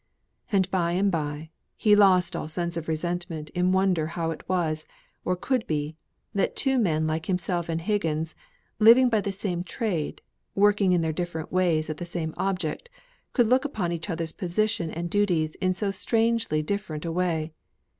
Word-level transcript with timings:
And 0.51 0.67
by 0.71 0.93
and 0.93 1.11
bye, 1.11 1.51
he 1.77 1.95
lost 1.95 2.35
all 2.35 2.47
sense 2.47 2.75
of 2.75 2.87
resentment 2.87 3.51
in 3.51 3.71
wonder 3.71 4.07
how 4.07 4.31
it 4.31 4.49
was, 4.49 4.83
or 5.23 5.35
could 5.35 5.67
be, 5.67 5.95
that 6.33 6.55
two 6.55 6.79
men 6.79 7.05
like 7.05 7.27
himself 7.27 7.69
and 7.69 7.79
Higgins, 7.79 8.33
living 8.79 9.09
by 9.09 9.21
the 9.21 9.31
same 9.31 9.63
trade, 9.63 10.23
working 10.55 10.93
in 10.93 11.01
their 11.01 11.13
different 11.13 11.51
ways 11.51 11.87
at 11.87 11.97
the 11.97 12.05
same 12.05 12.33
object, 12.35 12.89
could 13.33 13.45
look 13.47 13.63
upon 13.63 13.91
each 13.91 14.09
other's 14.09 14.33
position 14.33 14.89
and 14.89 15.07
duties 15.07 15.53
in 15.61 15.75
so 15.75 15.91
strangely 15.91 16.63
different 16.63 17.05
a 17.05 17.11
way. 17.11 17.53